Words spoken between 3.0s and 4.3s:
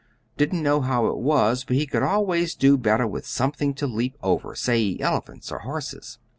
with something to leap